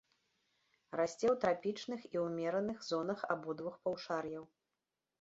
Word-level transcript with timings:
Расце 0.99 1.27
ў 1.33 1.35
трапічных 1.43 2.01
і 2.13 2.17
ўмераных 2.25 2.77
зонах 2.91 3.19
абодвух 3.37 3.75
паўшар'яў. 3.89 4.43